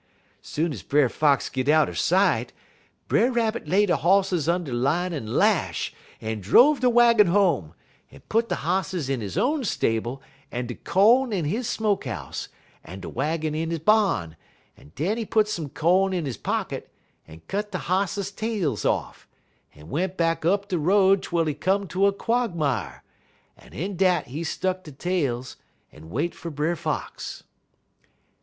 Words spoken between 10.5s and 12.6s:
un de co'n in de smoke house,